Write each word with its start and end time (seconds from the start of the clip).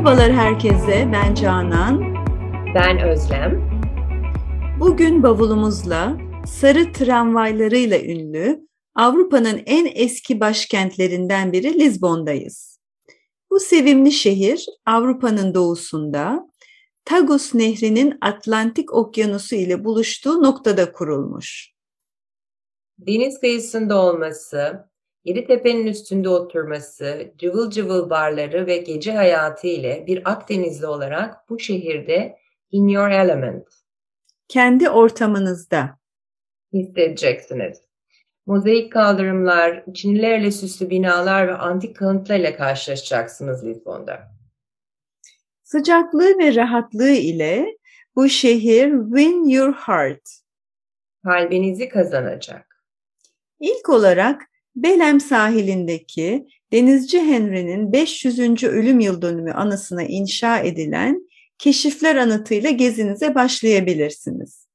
Merhabalar 0.00 0.32
herkese, 0.32 1.08
ben 1.12 1.34
Canan. 1.34 2.14
Ben 2.74 3.08
Özlem. 3.08 3.70
Bugün 4.80 5.22
bavulumuzla 5.22 6.16
sarı 6.46 6.92
tramvaylarıyla 6.92 8.00
ünlü 8.00 8.68
Avrupa'nın 8.94 9.62
en 9.66 9.90
eski 9.94 10.40
başkentlerinden 10.40 11.52
biri 11.52 11.78
Lizbon'dayız. 11.78 12.80
Bu 13.50 13.60
sevimli 13.60 14.12
şehir 14.12 14.66
Avrupa'nın 14.86 15.54
doğusunda 15.54 16.50
Tagus 17.04 17.54
Nehri'nin 17.54 18.18
Atlantik 18.20 18.94
Okyanusu 18.94 19.54
ile 19.54 19.84
buluştuğu 19.84 20.42
noktada 20.42 20.92
kurulmuş. 20.92 21.72
Deniz 22.98 23.40
kıyısında 23.40 24.02
olması, 24.02 24.89
Yedi 25.24 25.46
tepenin 25.46 25.86
üstünde 25.86 26.28
oturması, 26.28 27.32
cıvıl 27.38 27.70
cıvıl 27.70 28.10
barları 28.10 28.66
ve 28.66 28.76
gece 28.76 29.12
hayatı 29.12 29.66
ile 29.66 30.04
bir 30.06 30.30
Akdenizli 30.32 30.86
olarak 30.86 31.48
bu 31.48 31.58
şehirde 31.58 32.36
in 32.70 32.88
your 32.88 33.10
element. 33.10 33.66
Kendi 34.48 34.90
ortamınızda. 34.90 35.98
Hissedeceksiniz. 36.72 37.80
Mozaik 38.46 38.92
kaldırımlar, 38.92 39.84
Çinlilerle 39.94 40.50
süslü 40.50 40.90
binalar 40.90 41.48
ve 41.48 41.54
antik 41.54 41.96
kalıntılarla 41.96 42.56
karşılaşacaksınız 42.56 43.64
Lisbon'da. 43.64 44.32
Sıcaklığı 45.62 46.38
ve 46.38 46.54
rahatlığı 46.54 47.10
ile 47.10 47.78
bu 48.16 48.28
şehir 48.28 48.90
win 48.90 49.48
your 49.48 49.72
heart. 49.72 50.22
Kalbinizi 51.24 51.88
kazanacak. 51.88 52.84
İlk 53.60 53.88
olarak 53.88 54.49
Belem 54.76 55.20
sahilindeki 55.20 56.46
denizci 56.72 57.20
Henry'nin 57.20 57.92
500. 57.92 58.64
ölüm 58.64 59.00
yıl 59.00 59.22
dönümü 59.22 59.52
anısına 59.52 60.02
inşa 60.02 60.58
edilen 60.58 61.30
keşifler 61.58 62.16
anıtıyla 62.16 62.70
gezinize 62.70 63.34
başlayabilirsiniz. 63.34 64.68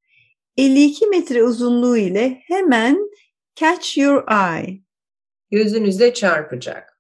52 0.57 1.07
metre 1.07 1.43
uzunluğu 1.43 1.97
ile 1.97 2.41
hemen 2.47 3.09
catch 3.55 3.97
your 3.97 4.23
eye. 4.31 4.79
Gözünüze 5.51 6.13
çarpacak. 6.13 6.99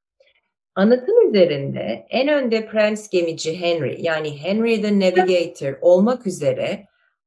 Anıtın 0.75 1.29
üzerinde 1.29 2.05
en 2.09 2.27
önde 2.27 2.67
prens 2.67 3.09
gemici 3.09 3.59
Henry 3.59 3.97
yani 4.01 4.43
Henry 4.43 4.81
the 4.81 4.99
Navigator 4.99 5.77
olmak 5.81 6.27
üzere 6.27 6.85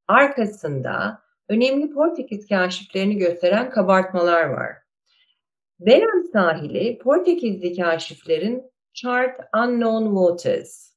arkasında 0.08 1.22
önemli 1.48 1.90
Portekiz 1.90 2.48
kaşiflerini 2.48 3.18
gösteren 3.18 3.70
kabartmalar 3.70 4.44
var. 4.44 4.77
Belem 5.80 6.24
sahili 6.32 6.98
Portekizli 6.98 7.76
kaşiflerin 7.76 8.62
Chart 8.94 9.40
Unknown 9.56 10.16
Waters. 10.16 10.88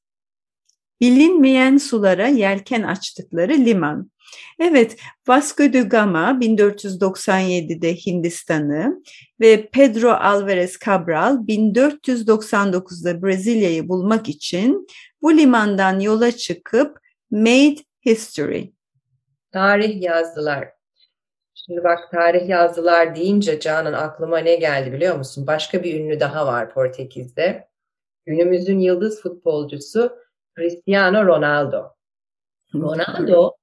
Bilinmeyen 1.00 1.76
sulara 1.76 2.26
yelken 2.26 2.82
açtıkları 2.82 3.52
liman. 3.52 4.10
Evet, 4.58 4.96
Vasco 5.28 5.72
da 5.72 5.78
Gama 5.78 6.30
1497'de 6.30 7.94
Hindistan'ı 7.94 9.02
ve 9.40 9.68
Pedro 9.68 10.10
Alvarez 10.10 10.78
Cabral 10.86 11.36
1499'da 11.36 13.22
Brezilya'yı 13.22 13.88
bulmak 13.88 14.28
için 14.28 14.86
bu 15.22 15.36
limandan 15.36 16.00
yola 16.00 16.32
çıkıp 16.32 16.98
made 17.30 17.76
history. 18.06 18.64
Tarih 19.52 20.02
yazdılar. 20.02 20.81
Şimdi 21.54 21.84
bak 21.84 22.10
tarih 22.10 22.48
yazdılar 22.48 23.16
deyince 23.16 23.60
Canan 23.60 23.92
aklıma 23.92 24.38
ne 24.38 24.56
geldi 24.56 24.92
biliyor 24.92 25.16
musun? 25.16 25.46
Başka 25.46 25.82
bir 25.82 26.00
ünlü 26.00 26.20
daha 26.20 26.46
var 26.46 26.74
Portekiz'de. 26.74 27.68
Günümüzün 28.26 28.78
yıldız 28.78 29.22
futbolcusu 29.22 30.18
Cristiano 30.56 31.26
Ronaldo. 31.26 31.94
Ronaldo 32.74 33.56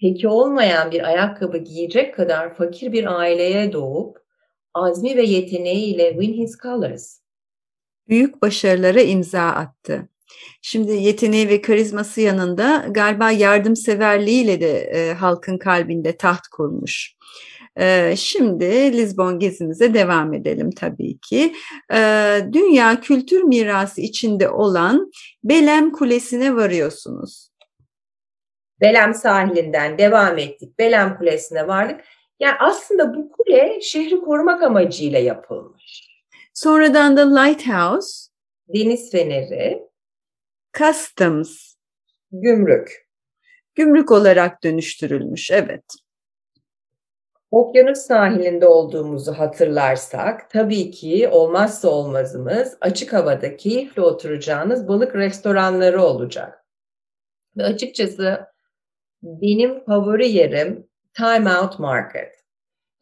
peki 0.00 0.28
olmayan 0.28 0.90
bir 0.90 1.08
ayakkabı 1.08 1.58
giyecek 1.58 2.14
kadar 2.14 2.54
fakir 2.54 2.92
bir 2.92 3.18
aileye 3.18 3.72
doğup 3.72 4.22
azmi 4.74 5.16
ve 5.16 5.22
yeteneğiyle 5.22 6.10
win 6.10 6.32
his 6.32 6.58
colors. 6.58 7.20
Büyük 8.08 8.42
başarılara 8.42 9.00
imza 9.00 9.42
attı. 9.42 10.08
Şimdi 10.62 10.92
yeteneği 10.92 11.48
ve 11.48 11.60
karizması 11.60 12.20
yanında 12.20 12.86
galiba 12.90 13.30
yardımseverliğiyle 13.30 14.60
de 14.60 14.78
e, 14.78 15.14
halkın 15.14 15.58
kalbinde 15.58 16.16
taht 16.16 16.48
kurmuş. 16.52 17.16
E, 17.78 18.14
şimdi 18.16 18.64
Lizbon 18.92 19.38
gezimize 19.38 19.94
devam 19.94 20.34
edelim 20.34 20.70
tabii 20.70 21.18
ki. 21.18 21.54
E, 21.94 21.98
dünya 22.52 23.00
kültür 23.00 23.42
mirası 23.42 24.00
içinde 24.00 24.50
olan 24.50 25.10
Belem 25.44 25.92
Kulesi'ne 25.92 26.56
varıyorsunuz. 26.56 27.48
Belem 28.80 29.14
sahilinden 29.14 29.98
devam 29.98 30.38
ettik. 30.38 30.78
Belem 30.78 31.18
Kulesi'ne 31.18 31.66
vardık. 31.66 32.00
Yani 32.40 32.56
aslında 32.60 33.14
bu 33.14 33.32
kule 33.32 33.80
şehri 33.80 34.20
korumak 34.20 34.62
amacıyla 34.62 35.18
yapılmış. 35.18 36.08
Sonradan 36.54 37.16
da 37.16 37.40
Lighthouse, 37.40 38.30
deniz 38.68 39.10
feneri, 39.10 39.82
Customs. 40.78 41.74
Gümrük. 42.32 43.08
Gümrük 43.74 44.12
olarak 44.12 44.64
dönüştürülmüş, 44.64 45.50
evet. 45.50 45.84
Okyanus 47.50 47.98
sahilinde 47.98 48.66
olduğumuzu 48.66 49.32
hatırlarsak 49.32 50.50
tabii 50.50 50.90
ki 50.90 51.28
olmazsa 51.28 51.88
olmazımız 51.88 52.76
açık 52.80 53.12
havada 53.12 53.56
keyifle 53.56 54.02
oturacağınız 54.02 54.88
balık 54.88 55.14
restoranları 55.14 56.02
olacak. 56.02 56.64
Ve 57.56 57.64
açıkçası 57.64 58.46
benim 59.22 59.84
favori 59.84 60.28
yerim 60.28 60.88
Time 61.14 61.58
Out 61.58 61.78
Market. 61.78 62.32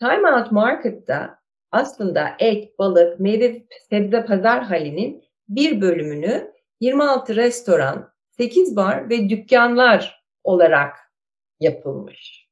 Time 0.00 0.30
Out 0.30 0.52
Market'ta 0.52 1.38
aslında 1.70 2.30
et, 2.38 2.78
balık, 2.78 3.20
meyve, 3.20 3.62
sebze 3.90 4.24
pazar 4.24 4.64
halinin 4.64 5.24
bir 5.48 5.80
bölümünü 5.80 6.53
26 6.84 7.36
restoran, 7.36 8.12
8 8.30 8.76
bar 8.76 9.10
ve 9.10 9.28
dükkanlar 9.28 10.24
olarak 10.44 10.96
yapılmış. 11.60 12.48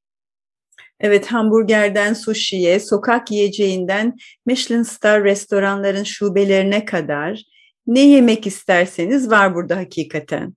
Evet 1.00 1.26
hamburgerden 1.26 2.14
sushi'ye, 2.14 2.80
sokak 2.80 3.30
yiyeceğinden 3.30 4.16
Michelin 4.46 4.82
Star 4.82 5.24
restoranların 5.24 6.02
şubelerine 6.02 6.84
kadar 6.84 7.42
ne 7.86 8.00
yemek 8.00 8.46
isterseniz 8.46 9.30
var 9.30 9.54
burada 9.54 9.76
hakikaten. 9.76 10.54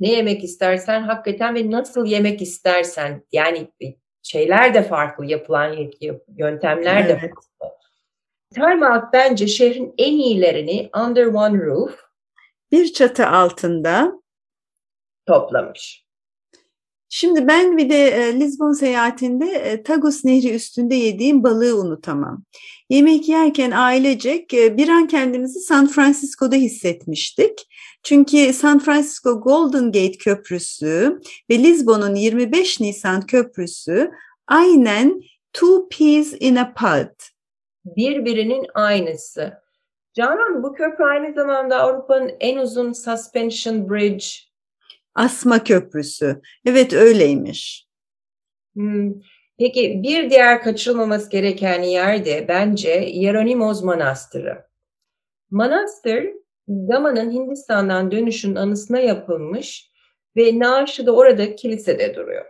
Ne 0.00 0.12
yemek 0.12 0.44
istersen 0.44 1.02
hakikaten 1.02 1.54
ve 1.54 1.70
nasıl 1.70 2.06
yemek 2.06 2.42
istersen 2.42 3.22
yani 3.32 3.68
şeyler 4.22 4.74
de 4.74 4.82
farklı 4.82 5.26
yapılan 5.26 5.76
yöntemler 6.36 7.08
de 7.08 7.12
evet. 7.12 7.20
farklı. 7.20 7.76
Timeout 8.54 9.12
bence 9.12 9.46
şehrin 9.46 9.94
en 9.98 10.12
iyilerini 10.12 10.90
under 11.06 11.26
one 11.26 11.58
roof 11.58 12.09
bir 12.72 12.92
çatı 12.92 13.26
altında 13.26 14.12
toplamış. 15.26 16.04
Şimdi 17.12 17.48
ben 17.48 17.78
bir 17.78 17.90
de 17.90 18.06
e, 18.06 18.40
Lisbon 18.40 18.72
seyahatinde 18.72 19.46
e, 19.46 19.82
Tagus 19.82 20.24
Nehri 20.24 20.54
üstünde 20.54 20.94
yediğim 20.94 21.42
balığı 21.42 21.80
unutamam. 21.80 22.44
Yemek 22.90 23.28
yerken 23.28 23.70
ailecek 23.70 24.54
e, 24.54 24.76
bir 24.76 24.88
an 24.88 25.06
kendimizi 25.06 25.60
San 25.60 25.88
Francisco'da 25.88 26.56
hissetmiştik. 26.56 27.68
Çünkü 28.02 28.52
San 28.52 28.78
Francisco 28.78 29.40
Golden 29.40 29.84
Gate 29.84 30.18
Köprüsü 30.18 31.20
ve 31.50 31.58
Lisbon'un 31.58 32.14
25 32.14 32.80
Nisan 32.80 33.26
Köprüsü 33.26 34.10
aynen 34.46 35.20
two 35.52 35.88
peas 35.88 36.34
in 36.40 36.56
a 36.56 36.74
pod. 36.74 37.22
Birbirinin 37.84 38.66
aynısı. 38.74 39.52
Canan 40.14 40.62
bu 40.62 40.72
köprü 40.72 41.04
aynı 41.04 41.34
zamanda 41.34 41.78
Avrupa'nın 41.78 42.32
en 42.40 42.58
uzun 42.58 42.92
suspension 42.92 43.90
bridge. 43.90 44.26
Asma 45.14 45.64
köprüsü. 45.64 46.40
Evet 46.66 46.92
öyleymiş. 46.92 47.86
Hmm. 48.74 49.12
Peki 49.58 50.00
bir 50.02 50.30
diğer 50.30 50.62
kaçırılmaması 50.62 51.30
gereken 51.30 51.82
yer 51.82 52.24
de 52.24 52.48
bence 52.48 52.90
Yeronimos 52.90 53.82
Manastırı. 53.82 54.66
Manastır 55.50 56.24
Gama'nın 56.68 57.32
Hindistan'dan 57.32 58.10
dönüşün 58.10 58.54
anısına 58.54 58.98
yapılmış 58.98 59.90
ve 60.36 60.58
naaşı 60.58 61.06
da 61.06 61.12
orada 61.12 61.54
kilisede 61.54 62.14
duruyor. 62.14 62.44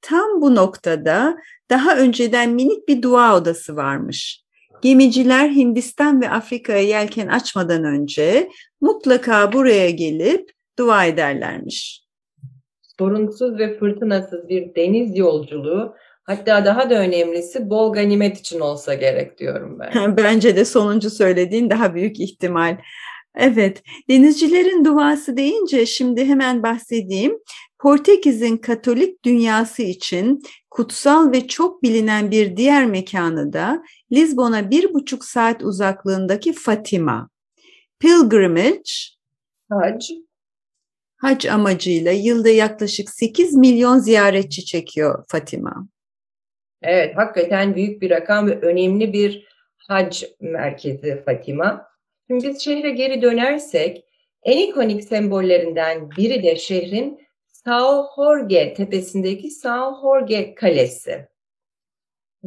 Tam 0.00 0.40
bu 0.40 0.54
noktada 0.54 1.38
daha 1.70 1.96
önceden 1.96 2.50
minik 2.50 2.88
bir 2.88 3.02
dua 3.02 3.36
odası 3.36 3.76
varmış. 3.76 4.45
Gemiciler 4.82 5.48
Hindistan 5.48 6.20
ve 6.20 6.30
Afrika'ya 6.30 6.82
yelken 6.82 7.26
açmadan 7.26 7.84
önce 7.84 8.48
mutlaka 8.80 9.52
buraya 9.52 9.90
gelip 9.90 10.50
dua 10.78 11.04
ederlermiş. 11.04 12.06
Sorunsuz 12.98 13.58
ve 13.58 13.78
fırtınasız 13.78 14.48
bir 14.48 14.74
deniz 14.74 15.18
yolculuğu 15.18 15.94
hatta 16.24 16.64
daha 16.64 16.90
da 16.90 16.94
önemlisi 16.94 17.70
bol 17.70 17.92
ganimet 17.92 18.38
için 18.38 18.60
olsa 18.60 18.94
gerek 18.94 19.38
diyorum 19.38 19.78
ben. 19.78 20.16
Bence 20.16 20.56
de 20.56 20.64
sonuncu 20.64 21.10
söylediğin 21.10 21.70
daha 21.70 21.94
büyük 21.94 22.20
ihtimal. 22.20 22.78
Evet, 23.36 23.82
denizcilerin 24.08 24.84
duası 24.84 25.36
deyince 25.36 25.86
şimdi 25.86 26.24
hemen 26.24 26.62
bahsedeyim. 26.62 27.38
Portekiz'in 27.78 28.56
Katolik 28.56 29.24
dünyası 29.24 29.82
için 29.82 30.42
kutsal 30.70 31.32
ve 31.32 31.46
çok 31.48 31.82
bilinen 31.82 32.30
bir 32.30 32.56
diğer 32.56 32.86
mekanı 32.86 33.52
da 33.52 33.82
Lizbon'a 34.12 34.70
bir 34.70 34.94
buçuk 34.94 35.24
saat 35.24 35.62
uzaklığındaki 35.62 36.52
Fatima. 36.52 37.28
Pilgrimage, 38.00 38.90
Hac, 39.70 40.10
hac 41.16 41.46
amacıyla 41.46 42.12
yılda 42.12 42.48
yaklaşık 42.48 43.10
8 43.10 43.54
milyon 43.54 43.98
ziyaretçi 43.98 44.64
çekiyor 44.64 45.24
Fatima. 45.28 45.88
Evet, 46.82 47.16
hakikaten 47.16 47.74
büyük 47.74 48.02
bir 48.02 48.10
rakam 48.10 48.46
ve 48.46 48.60
önemli 48.60 49.12
bir 49.12 49.48
hac 49.76 50.22
merkezi 50.40 51.22
Fatima. 51.24 51.95
Şimdi 52.26 52.48
biz 52.48 52.60
şehre 52.60 52.90
geri 52.90 53.22
dönersek 53.22 54.04
en 54.42 54.58
ikonik 54.58 55.04
sembollerinden 55.04 56.10
biri 56.10 56.42
de 56.42 56.56
şehrin 56.56 57.26
São 57.66 58.06
Jorge 58.16 58.74
tepesindeki 58.74 59.48
São 59.48 60.00
Jorge 60.00 60.54
Kalesi. 60.54 61.28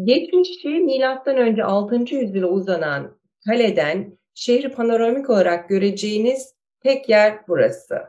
Geçmişi 0.04 0.68
milattan 0.68 1.38
önce 1.38 1.64
6. 1.64 1.96
yüzyıla 1.96 2.48
uzanan 2.48 3.20
kaleden 3.46 4.18
şehri 4.34 4.72
panoramik 4.72 5.30
olarak 5.30 5.70
göreceğiniz 5.70 6.56
tek 6.84 7.10
yer 7.10 7.48
burası. 7.48 8.00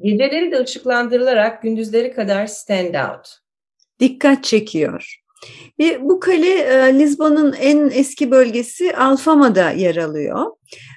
Geceleri 0.00 0.52
de 0.52 0.60
ışıklandırılarak 0.60 1.62
gündüzleri 1.62 2.12
kadar 2.12 2.46
stand 2.46 2.94
out. 2.94 3.28
Dikkat 4.00 4.44
çekiyor. 4.44 5.21
Bir, 5.78 6.02
bu 6.02 6.20
kale 6.20 6.58
e, 6.58 6.98
Lizbon'un 6.98 7.52
en 7.52 7.90
eski 7.94 8.30
bölgesi 8.30 8.96
Alfama'da 8.96 9.70
yer 9.70 9.96
alıyor. 9.96 10.46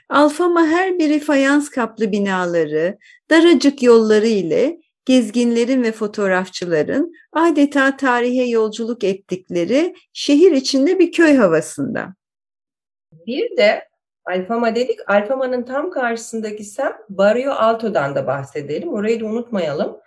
Alfama 0.09 0.67
her 0.67 0.99
biri 0.99 1.19
fayans 1.19 1.69
kaplı 1.69 2.11
binaları, 2.11 2.97
daracık 3.29 3.83
yolları 3.83 4.27
ile 4.27 4.79
gezginlerin 5.05 5.83
ve 5.83 5.91
fotoğrafçıların 5.91 7.13
adeta 7.33 7.97
tarihe 7.97 8.43
yolculuk 8.43 9.03
ettikleri 9.03 9.95
şehir 10.13 10.51
içinde 10.51 10.99
bir 10.99 11.11
köy 11.11 11.35
havasında. 11.35 12.15
Bir 13.27 13.57
de 13.57 13.87
Alfama 14.25 14.75
dedik. 14.75 15.09
Alfama'nın 15.09 15.63
tam 15.63 15.91
karşısındaki 15.91 16.63
sem 16.63 16.93
Barrio 17.09 17.51
Alto'dan 17.51 18.15
da 18.15 18.27
bahsedelim. 18.27 18.93
Orayı 18.93 19.19
da 19.19 19.25
unutmayalım. 19.25 19.97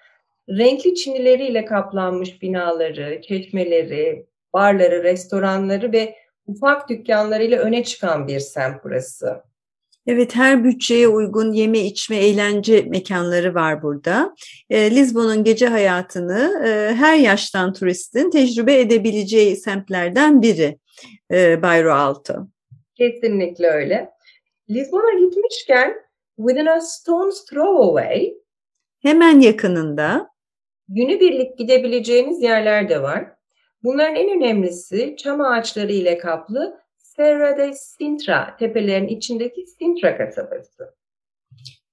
Renkli 0.48 0.94
çinileriyle 0.94 1.64
kaplanmış 1.64 2.42
binaları, 2.42 3.22
çeşmeleri, 3.22 4.26
barları, 4.54 5.02
restoranları 5.02 5.92
ve 5.92 6.16
ufak 6.46 6.88
dükkanlarıyla 6.88 7.58
öne 7.58 7.84
çıkan 7.84 8.28
bir 8.28 8.40
semt 8.40 8.84
burası. 8.84 9.42
Evet 10.06 10.34
her 10.34 10.64
bütçeye 10.64 11.08
uygun 11.08 11.52
yeme 11.52 11.78
içme 11.78 12.16
eğlence 12.16 12.82
mekanları 12.82 13.54
var 13.54 13.82
burada. 13.82 14.34
E, 14.70 14.90
Lizbon'un 14.90 15.44
gece 15.44 15.66
hayatını 15.66 16.62
e, 16.66 16.94
her 16.94 17.16
yaştan 17.16 17.72
turistin 17.72 18.30
tecrübe 18.30 18.80
edebileceği 18.80 19.56
semtlerden 19.56 20.42
biri 20.42 20.78
e, 21.32 21.62
Bayro 21.62 21.92
Alto. 21.92 22.34
Kesinlikle 22.94 23.66
öyle. 23.66 24.10
Lizbon'a 24.70 25.26
gitmişken 25.26 25.94
within 26.36 26.66
a 26.66 26.80
stone's 26.80 27.44
throw 27.44 27.84
away 27.84 28.34
hemen 29.02 29.40
yakınında 29.40 30.30
günübirlik 30.88 31.58
gidebileceğiniz 31.58 32.42
yerler 32.42 32.88
de 32.88 33.02
var. 33.02 33.37
Bunların 33.82 34.16
en 34.16 34.36
önemlisi 34.36 35.16
çam 35.18 35.40
ağaçları 35.40 35.92
ile 35.92 36.18
kaplı 36.18 36.80
Serra 36.96 37.58
de 37.58 37.72
Sintra 37.72 38.56
tepelerin 38.58 39.08
içindeki 39.08 39.66
Sintra 39.66 40.18
kasabası. 40.18 40.94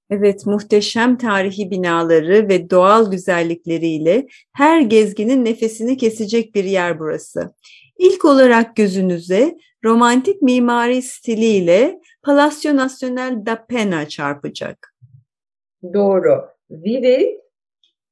Evet, 0.09 0.45
muhteşem 0.45 1.17
tarihi 1.17 1.71
binaları 1.71 2.49
ve 2.49 2.69
doğal 2.69 3.11
güzellikleriyle 3.11 4.27
her 4.53 4.81
gezginin 4.81 5.45
nefesini 5.45 5.97
kesecek 5.97 6.55
bir 6.55 6.63
yer 6.63 6.99
burası. 6.99 7.53
İlk 7.97 8.25
olarak 8.25 8.75
gözünüze 8.75 9.57
romantik 9.83 10.41
mimari 10.41 11.01
stiliyle 11.01 11.99
Palacio 12.23 12.75
Nacional 12.75 13.45
da 13.45 13.65
Pena 13.65 14.07
çarpacak. 14.07 14.95
Doğru. 15.93 16.45
Vivid, 16.69 17.39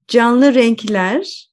canlı 0.07 0.53
renkler 0.53 1.52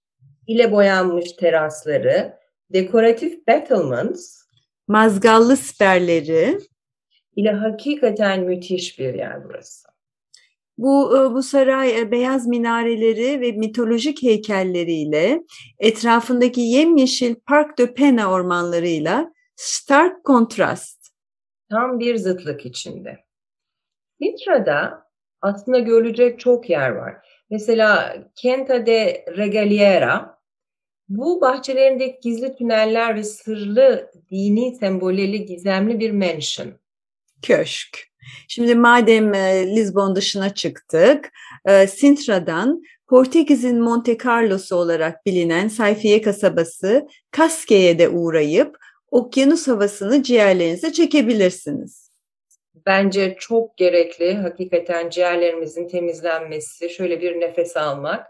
ile 0.51 0.73
boyanmış 0.73 1.33
terasları, 1.33 2.39
dekoratif 2.73 3.47
battlements, 3.49 4.43
mazgallı 4.89 5.57
siperleri 5.57 6.59
ile 7.37 7.53
hakikaten 7.53 8.45
müthiş 8.45 8.99
bir 8.99 9.15
yer 9.15 9.45
burası. 9.45 9.89
Bu, 10.79 11.17
e, 11.17 11.35
bu 11.35 11.43
saray 11.43 12.01
e, 12.01 12.11
beyaz 12.11 12.47
minareleri 12.47 13.41
ve 13.41 13.53
mitolojik 13.53 14.23
heykelleriyle 14.23 15.43
etrafındaki 15.79 16.61
yemyeşil 16.61 17.35
Park 17.35 17.79
de 17.79 17.95
Pena 17.95 18.33
ormanlarıyla 18.33 19.33
stark 19.57 20.25
kontrast. 20.25 21.09
Tam 21.71 21.99
bir 21.99 22.17
zıtlık 22.17 22.67
içinde. 22.67 23.19
Sintra'da 24.23 25.07
aslında 25.41 25.79
görülecek 25.79 26.41
çok 26.41 26.71
yer 26.71 26.91
var. 26.91 27.15
Mesela 27.51 28.17
Kenta 28.37 28.87
de 28.87 29.25
Regaliera 29.37 30.40
bu 31.11 31.41
bahçelerindeki 31.41 32.19
gizli 32.23 32.57
tüneller 32.57 33.17
ve 33.17 33.25
sırlı 33.25 34.11
dini 34.31 34.77
sembolleri 34.77 35.45
gizemli 35.45 36.01
bir 36.01 36.11
mansion. 36.11 36.73
Köşk. 37.43 38.11
Şimdi 38.49 38.75
madem 38.75 39.35
e, 39.35 39.77
Lisbon 39.77 40.17
dışına 40.17 40.55
çıktık, 40.55 41.33
e, 41.65 41.87
Sintra'dan 41.87 42.83
Portekiz'in 43.09 43.81
Monte 43.81 44.19
Carlo'su 44.25 44.77
olarak 44.77 45.27
bilinen 45.27 45.69
Sayfiye 45.69 46.23
kasabası 46.23 47.07
Kaske'ye 47.31 47.99
de 47.99 48.09
uğrayıp 48.09 48.77
okyanus 49.11 49.69
havasını 49.69 50.23
ciğerlerinize 50.23 50.93
çekebilirsiniz. 50.93 52.11
Bence 52.87 53.37
çok 53.39 53.77
gerekli 53.77 54.35
hakikaten 54.35 55.11
ciğerlerimizin 55.11 55.89
temizlenmesi, 55.89 56.91
şöyle 56.91 57.21
bir 57.21 57.41
nefes 57.41 57.77
almak. 57.77 58.27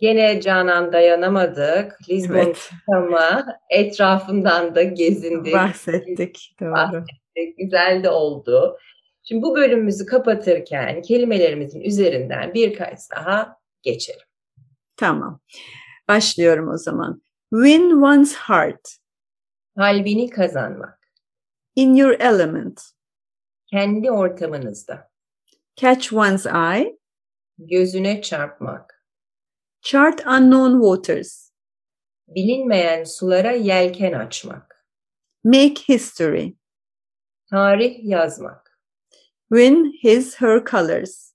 Gene 0.00 0.40
Canan 0.40 0.92
dayanamadık. 0.92 1.98
Lisbon 2.08 2.34
evet. 2.34 2.70
ama 2.88 3.46
etrafından 3.70 4.74
da 4.74 4.82
gezindik. 4.82 5.54
Bahsettik. 5.54 6.56
Doğru. 6.60 6.72
Bahsettik. 6.72 7.58
Güzel 7.58 8.02
de 8.04 8.10
oldu. 8.10 8.78
Şimdi 9.22 9.42
bu 9.42 9.56
bölümümüzü 9.56 10.06
kapatırken 10.06 11.02
kelimelerimizin 11.02 11.80
üzerinden 11.80 12.54
birkaç 12.54 12.98
daha 13.16 13.56
geçelim. 13.82 14.26
Tamam. 14.96 15.40
Başlıyorum 16.08 16.68
o 16.68 16.76
zaman. 16.76 17.22
Win 17.50 17.90
one's 17.90 18.34
heart. 18.34 18.88
Kalbini 19.76 20.30
kazanmak. 20.30 20.98
In 21.76 21.94
your 21.94 22.20
element. 22.20 22.82
Kendi 23.66 24.10
ortamınızda. 24.10 25.10
Catch 25.76 26.12
one's 26.12 26.46
eye. 26.46 26.98
Gözüne 27.58 28.22
çarpmak. 28.22 28.97
Chart 29.82 30.20
unknown 30.26 30.80
waters. 30.80 31.52
Bilinmeyen 32.28 33.04
sulara 33.04 33.52
yelken 33.52 34.12
açmak. 34.12 34.84
Make 35.44 35.78
history. 35.86 36.56
Tarih 37.50 38.04
yazmak. 38.04 38.80
Win 39.48 39.92
his 40.02 40.34
her 40.40 40.64
colors. 40.64 41.32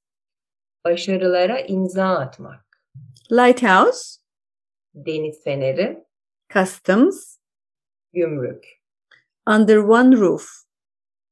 Başarılara 0.86 1.60
imza 1.60 2.10
atmak. 2.10 2.66
Lighthouse. 3.32 4.20
Deniz 4.96 5.44
feneri. 5.44 6.04
Customs. 6.54 7.38
Gümrük. 8.14 8.66
Under 9.48 9.78
one 9.78 10.18
roof. 10.18 10.48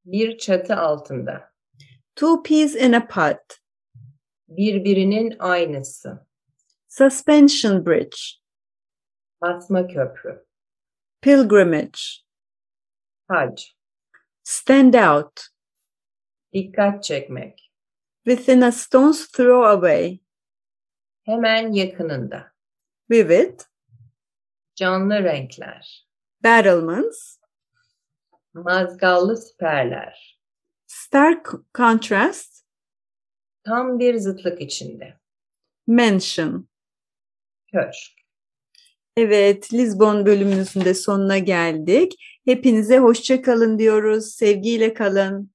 Bir 0.06 0.38
çatı 0.38 0.76
altında. 0.76 1.52
Two 2.16 2.44
peas 2.44 2.76
in 2.76 2.94
a 2.94 3.08
pot. 3.08 3.58
Birbirinin 4.48 5.36
aynısı. 5.40 6.26
Suspension 6.92 7.86
bridge. 7.86 8.18
Asma 9.42 9.88
köprü. 9.88 10.46
Pilgrimage. 11.22 12.00
Hac. 13.28 13.64
Stand 14.44 14.94
out. 14.94 15.42
Dikkat 16.54 17.04
çekmek. 17.04 17.72
Within 18.26 18.62
a 18.62 18.72
stone's 18.72 19.32
throw 19.32 19.68
away. 19.70 20.20
Hemen 21.24 21.72
yakınında. 21.72 22.52
Vivid. 23.10 23.60
Canlı 24.76 25.24
renkler. 25.24 26.08
Battlements. 26.44 27.38
Mazgallı 28.54 29.38
siperler. 29.38 30.40
Stark 30.88 31.54
contrast. 31.78 32.66
Tam 33.64 34.00
bir 34.00 34.16
zıtlık 34.18 34.62
içinde. 34.62 35.20
Mansion. 35.88 36.71
Köşk. 37.74 38.22
Evet, 39.18 39.74
Lisbon 39.74 40.26
bölümümüzün 40.26 40.86
de 40.86 40.94
sonuna 40.94 41.38
geldik. 41.38 42.14
Hepinize 42.46 42.98
hoşça 42.98 43.42
kalın 43.42 43.80
diyoruz. 43.80 44.26
Sevgiyle 44.26 44.94
kalın. 44.94 45.52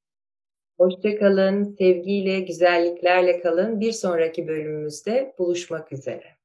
Hoşçakalın, 0.78 1.76
sevgiyle, 1.78 2.40
güzelliklerle 2.40 3.40
kalın. 3.40 3.80
Bir 3.80 3.92
sonraki 3.92 4.49
bölümümüzde 4.49 5.35
buluşmak 5.38 5.92
üzere. 5.92 6.37